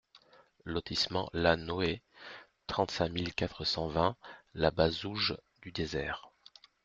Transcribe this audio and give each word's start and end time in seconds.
Lotissement 0.65 1.29
La 1.31 1.55
Noë, 1.55 2.01
trente-cinq 2.65 3.09
mille 3.09 3.35
quatre 3.35 3.65
cent 3.65 3.87
vingt 3.87 4.17
La 4.55 4.71
Bazouge-du-Désert 4.71 6.31